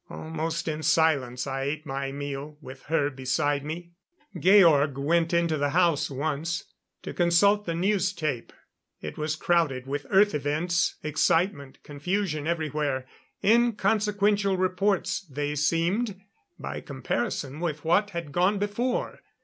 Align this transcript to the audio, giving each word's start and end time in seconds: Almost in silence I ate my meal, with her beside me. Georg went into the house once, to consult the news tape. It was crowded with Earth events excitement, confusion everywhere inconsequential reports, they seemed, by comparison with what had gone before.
Almost 0.09 0.67
in 0.67 0.81
silence 0.81 1.45
I 1.45 1.61
ate 1.65 1.85
my 1.85 2.11
meal, 2.11 2.57
with 2.59 2.81
her 2.87 3.11
beside 3.11 3.63
me. 3.63 3.91
Georg 4.35 4.97
went 4.97 5.31
into 5.31 5.57
the 5.59 5.69
house 5.77 6.09
once, 6.09 6.63
to 7.03 7.13
consult 7.13 7.67
the 7.67 7.75
news 7.75 8.11
tape. 8.11 8.51
It 9.01 9.19
was 9.19 9.35
crowded 9.35 9.85
with 9.85 10.07
Earth 10.09 10.33
events 10.33 10.95
excitement, 11.03 11.83
confusion 11.83 12.47
everywhere 12.47 13.05
inconsequential 13.43 14.57
reports, 14.57 15.21
they 15.21 15.53
seemed, 15.53 16.19
by 16.57 16.81
comparison 16.81 17.59
with 17.59 17.85
what 17.85 18.09
had 18.09 18.31
gone 18.31 18.57
before. 18.57 19.19